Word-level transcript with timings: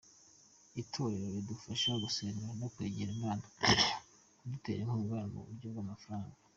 Itorero 0.81 1.27
ridufasha 1.35 1.89
gusenga 2.03 2.45
no 2.59 2.67
kwegera 2.73 3.09
Imana, 3.17 3.43
kudutera 4.37 4.79
inkunga 4.83 5.17
mu 5.33 5.39
buryo 5.47 5.67
bw’amafranga. 5.73 6.35